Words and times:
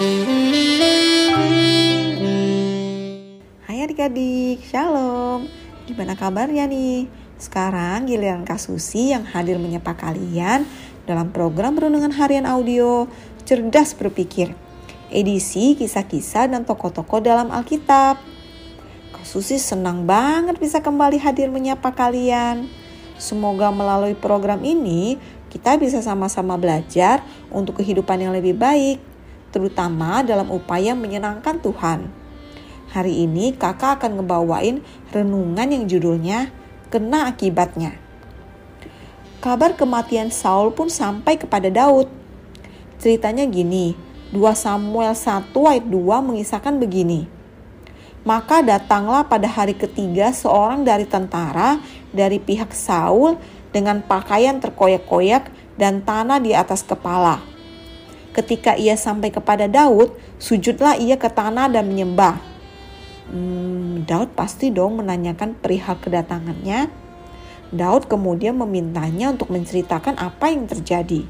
Hai 0.00 0.08
adik-adik, 3.84 4.64
shalom. 4.64 5.44
Gimana 5.84 6.16
kabarnya 6.16 6.64
nih? 6.64 7.04
Sekarang 7.36 8.08
giliran 8.08 8.48
Kak 8.48 8.56
Susi 8.56 9.12
yang 9.12 9.28
hadir 9.28 9.60
menyapa 9.60 9.92
kalian 10.00 10.64
dalam 11.04 11.28
program 11.36 11.76
Renungan 11.76 12.16
Harian 12.16 12.48
Audio 12.48 13.12
Cerdas 13.44 13.92
Berpikir. 13.92 14.56
Edisi 15.12 15.76
kisah-kisah 15.76 16.48
dan 16.48 16.64
tokoh-tokoh 16.64 17.20
dalam 17.20 17.52
Alkitab. 17.52 18.16
Kak 19.12 19.26
Susi 19.28 19.60
senang 19.60 20.08
banget 20.08 20.56
bisa 20.56 20.80
kembali 20.80 21.20
hadir 21.20 21.52
menyapa 21.52 21.92
kalian. 21.92 22.72
Semoga 23.20 23.68
melalui 23.68 24.16
program 24.16 24.64
ini 24.64 25.20
kita 25.52 25.76
bisa 25.76 26.00
sama-sama 26.00 26.56
belajar 26.56 27.20
untuk 27.52 27.84
kehidupan 27.84 28.16
yang 28.16 28.32
lebih 28.32 28.56
baik 28.56 29.09
terutama 29.50 30.22
dalam 30.26 30.50
upaya 30.50 30.94
menyenangkan 30.94 31.58
Tuhan. 31.62 32.10
Hari 32.90 33.22
ini 33.26 33.54
kakak 33.54 34.02
akan 34.02 34.18
ngebawain 34.18 34.82
renungan 35.14 35.68
yang 35.70 35.86
judulnya 35.86 36.50
Kena 36.90 37.30
Akibatnya. 37.30 37.94
Kabar 39.38 39.78
kematian 39.78 40.34
Saul 40.34 40.74
pun 40.74 40.90
sampai 40.90 41.38
kepada 41.38 41.70
Daud. 41.70 42.10
Ceritanya 42.98 43.46
gini, 43.46 43.94
2 44.34 44.42
Samuel 44.58 45.14
1 45.14 45.54
ayat 45.54 45.86
2 45.86 46.28
mengisahkan 46.28 46.78
begini. 46.82 47.30
Maka 48.20 48.60
datanglah 48.60 49.24
pada 49.24 49.48
hari 49.48 49.72
ketiga 49.72 50.28
seorang 50.34 50.84
dari 50.84 51.08
tentara 51.08 51.80
dari 52.12 52.36
pihak 52.36 52.74
Saul 52.76 53.40
dengan 53.72 54.04
pakaian 54.04 54.60
terkoyak-koyak 54.60 55.48
dan 55.80 56.04
tanah 56.04 56.36
di 56.36 56.52
atas 56.52 56.84
kepala. 56.84 57.49
Ketika 58.30 58.78
ia 58.78 58.94
sampai 58.94 59.34
kepada 59.34 59.66
Daud, 59.66 60.14
sujudlah 60.38 60.94
ia 60.98 61.18
ke 61.18 61.26
tanah 61.26 61.66
dan 61.66 61.86
menyembah 61.90 62.50
hmm, 63.30 64.04
Daud 64.04 64.34
pasti 64.34 64.74
dong 64.74 65.00
menanyakan 65.00 65.56
perihal 65.56 65.96
kedatangannya. 66.02 66.90
Daud 67.70 68.10
kemudian 68.10 68.58
memintanya 68.58 69.30
untuk 69.30 69.54
menceritakan 69.54 70.18
apa 70.18 70.50
yang 70.50 70.66
terjadi. 70.66 71.22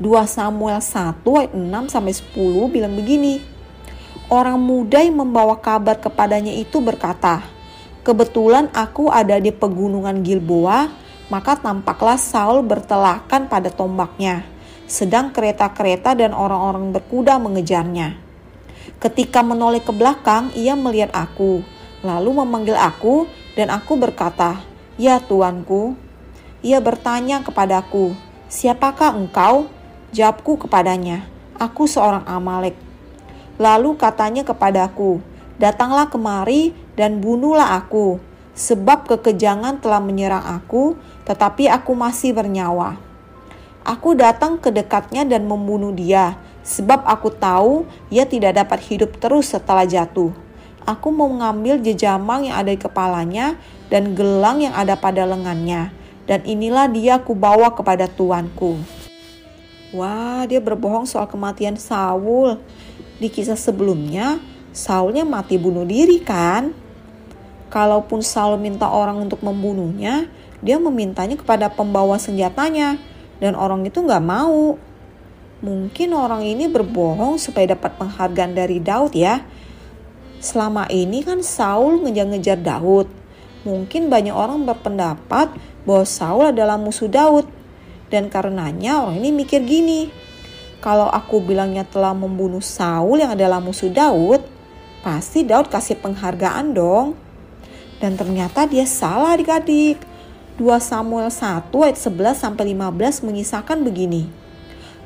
2 0.00 0.08
Samuel 0.24 0.80
1 0.80 1.20
ayat 1.26 1.52
6 1.52 1.92
sampai 1.92 2.14
10 2.16 2.72
bilang 2.72 2.96
begini. 2.96 3.44
Orang 4.32 4.60
muda 4.60 5.00
yang 5.04 5.20
membawa 5.20 5.60
kabar 5.60 6.00
kepadanya 6.00 6.52
itu 6.52 6.80
berkata, 6.80 7.44
"Kebetulan 8.04 8.72
aku 8.72 9.12
ada 9.12 9.36
di 9.36 9.52
pegunungan 9.52 10.24
Gilboa, 10.24 10.88
maka 11.28 11.60
tampaklah 11.60 12.16
Saul 12.16 12.64
bertelakan 12.64 13.48
pada 13.48 13.68
tombaknya, 13.68 14.44
sedang 14.88 15.30
kereta-kereta 15.30 16.16
dan 16.16 16.32
orang-orang 16.34 16.90
berkuda 16.90 17.36
mengejarnya." 17.38 18.18
Ketika 18.98 19.44
menoleh 19.44 19.84
ke 19.84 19.94
belakang, 19.94 20.50
ia 20.58 20.74
melihat 20.74 21.14
aku, 21.14 21.62
lalu 22.02 22.30
memanggil 22.42 22.74
aku, 22.74 23.30
dan 23.54 23.70
aku 23.70 23.94
berkata, 23.94 24.64
"Ya, 24.98 25.22
tuanku." 25.22 25.94
Ia 26.64 26.82
bertanya 26.82 27.44
kepadaku, 27.46 28.18
"Siapakah 28.50 29.14
engkau?" 29.14 29.70
Jawabku 30.10 30.58
kepadanya, 30.66 31.28
"Aku 31.60 31.86
seorang 31.86 32.26
Amalek." 32.26 32.74
Lalu 33.60 33.94
katanya 33.94 34.42
kepadaku, 34.42 35.22
"Datanglah 35.60 36.10
kemari 36.10 36.74
dan 36.98 37.22
bunuhlah 37.22 37.78
aku, 37.78 38.18
sebab 38.58 39.06
kekejangan 39.06 39.78
telah 39.78 40.02
menyerang 40.02 40.42
aku, 40.42 40.98
tetapi 41.28 41.70
aku 41.70 41.92
masih 41.94 42.34
bernyawa." 42.34 43.07
Aku 43.88 44.12
datang 44.12 44.60
ke 44.60 44.68
dekatnya 44.68 45.24
dan 45.24 45.48
membunuh 45.48 45.96
dia, 45.96 46.36
sebab 46.60 47.08
aku 47.08 47.32
tahu 47.32 47.88
ia 48.12 48.28
tidak 48.28 48.60
dapat 48.60 48.84
hidup 48.84 49.16
terus 49.16 49.56
setelah 49.56 49.88
jatuh. 49.88 50.28
Aku 50.84 51.08
mau 51.08 51.32
mengambil 51.32 51.80
jejamang 51.80 52.52
yang 52.52 52.60
ada 52.60 52.68
di 52.68 52.76
kepalanya 52.76 53.56
dan 53.88 54.12
gelang 54.12 54.60
yang 54.60 54.76
ada 54.76 54.92
pada 54.92 55.24
lengannya. 55.24 55.88
Dan 56.28 56.44
inilah 56.44 56.84
dia 56.92 57.16
aku 57.16 57.32
bawa 57.32 57.72
kepada 57.72 58.04
tuanku. 58.04 58.76
Wah, 59.96 60.44
dia 60.44 60.60
berbohong 60.60 61.08
soal 61.08 61.24
kematian 61.24 61.80
Saul. 61.80 62.60
Di 63.16 63.32
kisah 63.32 63.56
sebelumnya, 63.56 64.36
Saulnya 64.68 65.24
mati 65.24 65.56
bunuh 65.56 65.88
diri 65.88 66.20
kan? 66.20 66.76
Kalaupun 67.72 68.20
Saul 68.20 68.60
minta 68.60 68.84
orang 68.92 69.16
untuk 69.16 69.40
membunuhnya, 69.40 70.28
dia 70.60 70.76
memintanya 70.76 71.40
kepada 71.40 71.72
pembawa 71.72 72.20
senjatanya. 72.20 73.00
Dan 73.38 73.54
orang 73.54 73.86
itu 73.86 74.02
nggak 74.02 74.24
mau. 74.24 74.74
Mungkin 75.58 76.14
orang 76.14 76.46
ini 76.46 76.70
berbohong 76.70 77.38
supaya 77.42 77.74
dapat 77.74 77.98
penghargaan 77.98 78.54
dari 78.54 78.78
Daud 78.78 79.14
ya. 79.14 79.42
Selama 80.38 80.86
ini 80.86 81.26
kan 81.26 81.42
Saul 81.42 82.02
ngejar-ngejar 82.06 82.62
Daud. 82.62 83.10
Mungkin 83.66 84.06
banyak 84.06 84.30
orang 84.30 84.62
berpendapat 84.62 85.50
bahwa 85.82 86.04
Saul 86.06 86.54
adalah 86.54 86.78
musuh 86.78 87.10
Daud. 87.10 87.46
Dan 88.06 88.30
karenanya 88.30 89.02
orang 89.02 89.18
ini 89.18 89.34
mikir 89.34 89.66
gini. 89.66 90.08
Kalau 90.78 91.10
aku 91.10 91.42
bilangnya 91.42 91.82
telah 91.82 92.14
membunuh 92.14 92.62
Saul 92.62 93.18
yang 93.18 93.34
adalah 93.34 93.58
musuh 93.58 93.90
Daud, 93.90 94.46
pasti 95.02 95.42
Daud 95.42 95.66
kasih 95.66 95.98
penghargaan 95.98 96.70
dong. 96.70 97.18
Dan 97.98 98.14
ternyata 98.14 98.62
dia 98.70 98.86
salah 98.86 99.34
adik-adik. 99.34 99.98
2 100.58 100.66
Samuel 100.82 101.30
1 101.30 101.70
ayat 101.70 101.98
11 102.02 102.34
sampai 102.34 102.74
15 102.74 103.22
mengisahkan 103.30 103.78
begini. 103.78 104.26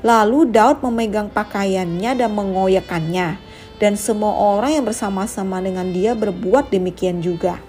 Lalu 0.00 0.48
Daud 0.48 0.80
memegang 0.80 1.28
pakaiannya 1.28 2.16
dan 2.16 2.32
mengoyakkannya, 2.32 3.36
dan 3.76 3.92
semua 4.00 4.32
orang 4.32 4.80
yang 4.80 4.84
bersama-sama 4.88 5.60
dengan 5.60 5.92
dia 5.92 6.16
berbuat 6.16 6.72
demikian 6.72 7.20
juga. 7.20 7.60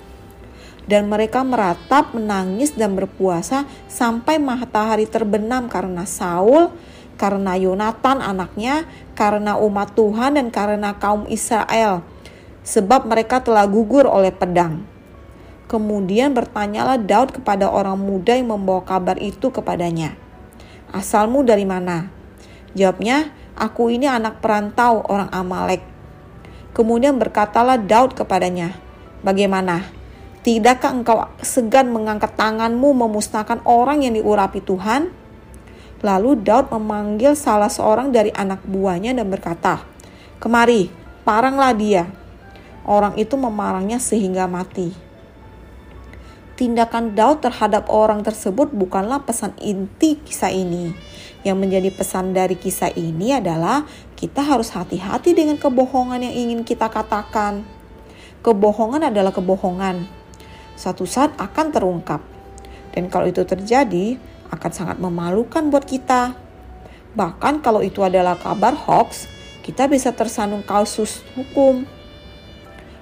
Dan 0.87 1.11
mereka 1.11 1.43
meratap, 1.43 2.15
menangis, 2.15 2.71
dan 2.71 2.95
berpuasa 2.95 3.67
sampai 3.91 4.39
matahari 4.39 5.03
terbenam 5.03 5.67
karena 5.67 6.07
Saul, 6.07 6.71
karena 7.19 7.59
Yonatan 7.59 8.23
anaknya, 8.23 8.87
karena 9.11 9.59
umat 9.59 9.91
Tuhan, 9.91 10.39
dan 10.39 10.47
karena 10.55 10.95
kaum 10.95 11.27
Israel, 11.27 11.99
sebab 12.63 13.03
mereka 13.11 13.43
telah 13.43 13.67
gugur 13.67 14.07
oleh 14.07 14.31
pedang. 14.31 14.92
Kemudian 15.73 16.37
bertanyalah 16.37 17.01
Daud 17.01 17.33
kepada 17.33 17.65
orang 17.65 17.97
muda 17.97 18.37
yang 18.37 18.53
membawa 18.53 18.85
kabar 18.85 19.17
itu 19.17 19.49
kepadanya. 19.49 20.13
Asalmu 20.93 21.41
dari 21.41 21.65
mana? 21.65 22.13
Jawabnya, 22.77 23.33
aku 23.57 23.89
ini 23.89 24.05
anak 24.05 24.37
perantau 24.37 25.01
orang 25.09 25.33
Amalek. 25.33 25.81
Kemudian 26.77 27.17
berkatalah 27.17 27.81
Daud 27.81 28.13
kepadanya, 28.13 28.77
Bagaimana? 29.25 29.81
Tidakkah 30.45 30.93
engkau 30.93 31.25
segan 31.41 31.89
mengangkat 31.89 32.37
tanganmu 32.37 32.93
memusnahkan 32.93 33.65
orang 33.65 34.05
yang 34.05 34.13
diurapi 34.13 34.61
Tuhan? 34.61 35.09
Lalu 36.05 36.37
Daud 36.45 36.69
memanggil 36.69 37.33
salah 37.33 37.73
seorang 37.73 38.13
dari 38.13 38.29
anak 38.29 38.61
buahnya 38.61 39.17
dan 39.17 39.25
berkata, 39.25 39.81
Kemari, 40.37 40.93
paranglah 41.25 41.73
dia. 41.73 42.05
Orang 42.85 43.17
itu 43.17 43.33
memarangnya 43.41 43.97
sehingga 43.97 44.45
mati. 44.45 45.12
Tindakan 46.53 47.17
Daud 47.17 47.41
terhadap 47.41 47.89
orang 47.89 48.21
tersebut 48.21 48.69
bukanlah 48.69 49.25
pesan 49.25 49.57
inti 49.57 50.21
kisah 50.21 50.53
ini 50.53 50.93
yang 51.41 51.57
menjadi 51.57 51.89
pesan 51.89 52.29
dari 52.29 52.53
kisah 52.53 52.93
ini 52.93 53.33
adalah 53.33 53.89
kita 54.13 54.45
harus 54.45 54.69
hati-hati 54.69 55.33
dengan 55.33 55.57
kebohongan 55.57 56.21
yang 56.21 56.35
ingin 56.47 56.61
kita 56.61 56.93
katakan. 56.93 57.65
Kebohongan 58.45 59.09
adalah 59.09 59.33
kebohongan. 59.33 60.05
Satu 60.77 61.09
saat 61.09 61.33
akan 61.41 61.73
terungkap. 61.73 62.21
Dan 62.93 63.09
kalau 63.09 63.25
itu 63.25 63.41
terjadi, 63.41 64.21
akan 64.53 64.71
sangat 64.71 64.97
memalukan 65.01 65.73
buat 65.73 65.89
kita. 65.89 66.37
Bahkan 67.17 67.65
kalau 67.65 67.81
itu 67.81 68.05
adalah 68.05 68.37
kabar 68.37 68.77
hoax, 68.77 69.25
kita 69.65 69.89
bisa 69.89 70.13
tersandung 70.13 70.61
kasus 70.61 71.25
hukum. 71.33 71.89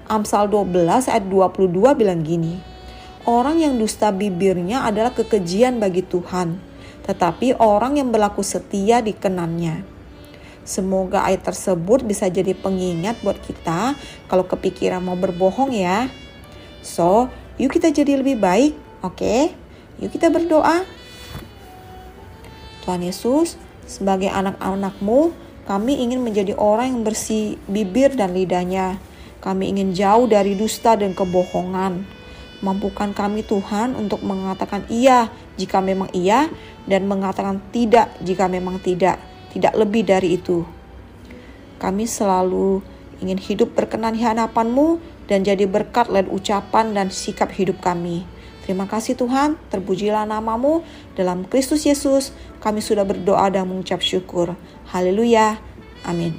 Amsal 0.08 0.48
12 0.48 1.12
ayat 1.12 1.26
22 1.28 2.00
bilang 2.00 2.24
gini, 2.24 2.71
Orang 3.26 3.62
yang 3.62 3.78
dusta 3.78 4.10
bibirnya 4.10 4.86
adalah 4.86 5.14
kekejian 5.14 5.78
bagi 5.78 6.02
Tuhan 6.02 6.72
tetapi 7.06 7.58
orang 7.58 7.98
yang 7.98 8.14
berlaku 8.14 8.46
setia 8.46 9.02
dikenannya. 9.02 9.84
Semoga 10.62 11.26
ayat 11.26 11.42
tersebut 11.42 12.06
bisa 12.06 12.30
jadi 12.30 12.54
pengingat 12.54 13.18
buat 13.26 13.36
kita 13.42 13.98
kalau 14.30 14.46
kepikiran 14.46 15.02
mau 15.02 15.18
berbohong 15.18 15.74
ya. 15.74 16.08
So, 16.86 17.28
yuk 17.58 17.74
kita 17.74 17.90
jadi 17.90 18.22
lebih 18.22 18.38
baik, 18.38 18.74
oke? 19.02 19.18
Okay? 19.18 19.42
Yuk 19.98 20.14
kita 20.14 20.30
berdoa. 20.30 20.86
Tuhan 22.86 23.02
Yesus, 23.02 23.58
sebagai 23.90 24.30
anak-anakmu, 24.30 25.34
kami 25.66 26.02
ingin 26.02 26.22
menjadi 26.22 26.54
orang 26.58 26.94
yang 26.94 27.02
bersih 27.02 27.58
bibir 27.66 28.14
dan 28.14 28.34
lidahnya. 28.38 29.02
Kami 29.42 29.74
ingin 29.74 29.98
jauh 29.98 30.30
dari 30.30 30.54
dusta 30.54 30.94
dan 30.94 31.18
kebohongan. 31.18 32.21
Mampukan 32.62 33.10
kami 33.18 33.42
Tuhan 33.42 33.98
untuk 33.98 34.22
mengatakan 34.22 34.86
iya 34.86 35.34
jika 35.58 35.82
memang 35.82 36.14
iya 36.14 36.46
dan 36.86 37.10
mengatakan 37.10 37.58
tidak 37.74 38.14
jika 38.22 38.46
memang 38.46 38.78
tidak. 38.78 39.18
Tidak 39.52 39.76
lebih 39.76 40.08
dari 40.08 40.40
itu. 40.40 40.64
Kami 41.82 42.08
selalu 42.08 42.80
ingin 43.20 43.36
hidup 43.42 43.76
berkenan 43.76 44.16
di 44.16 44.24
hadapan-Mu 44.24 45.02
dan 45.28 45.44
jadi 45.44 45.68
berkat 45.68 46.08
lewat 46.08 46.32
ucapan 46.32 46.96
dan 46.96 47.08
sikap 47.12 47.52
hidup 47.52 47.84
kami. 47.84 48.24
Terima 48.62 48.86
kasih 48.86 49.18
Tuhan, 49.18 49.58
terpujilah 49.74 50.24
namamu 50.24 50.86
dalam 51.18 51.44
Kristus 51.50 51.84
Yesus. 51.84 52.32
Kami 52.62 52.80
sudah 52.80 53.02
berdoa 53.04 53.50
dan 53.50 53.66
mengucap 53.66 54.00
syukur. 54.06 54.54
Haleluya. 54.94 55.58
Amin. 56.06 56.38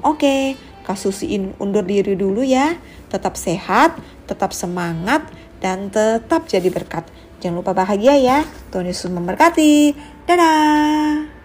Oke, 0.00 0.56
kasus 0.86 1.26
ini 1.26 1.50
undur 1.58 1.82
diri 1.82 2.14
dulu 2.14 2.46
ya. 2.46 2.78
Tetap 3.10 3.34
sehat, 3.34 3.98
tetap 4.30 4.54
semangat, 4.54 5.26
dan 5.58 5.90
tetap 5.90 6.46
jadi 6.46 6.70
berkat. 6.70 7.04
Jangan 7.42 7.60
lupa 7.60 7.74
bahagia 7.74 8.14
ya. 8.16 8.38
Tuhan 8.70 8.86
Yesus 8.86 9.10
memberkati. 9.10 9.92
Dadah. 10.24 11.35